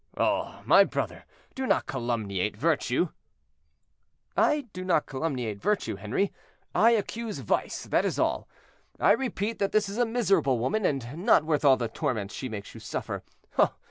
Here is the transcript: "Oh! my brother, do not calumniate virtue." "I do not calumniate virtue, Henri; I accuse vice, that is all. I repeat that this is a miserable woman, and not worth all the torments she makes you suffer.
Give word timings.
"Oh! 0.17 0.63
my 0.65 0.83
brother, 0.83 1.25
do 1.53 1.67
not 1.67 1.85
calumniate 1.85 2.57
virtue." 2.57 3.09
"I 4.35 4.61
do 4.73 4.83
not 4.83 5.05
calumniate 5.05 5.61
virtue, 5.61 5.95
Henri; 5.97 6.33
I 6.73 6.89
accuse 6.93 7.37
vice, 7.37 7.83
that 7.83 8.03
is 8.03 8.17
all. 8.17 8.49
I 8.99 9.11
repeat 9.11 9.59
that 9.59 9.73
this 9.73 9.87
is 9.89 9.99
a 9.99 10.05
miserable 10.07 10.57
woman, 10.57 10.87
and 10.87 11.19
not 11.23 11.45
worth 11.45 11.63
all 11.63 11.77
the 11.77 11.87
torments 11.87 12.33
she 12.33 12.49
makes 12.49 12.73
you 12.73 12.79
suffer. 12.79 13.21